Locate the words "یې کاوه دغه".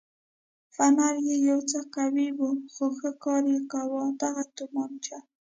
3.53-4.43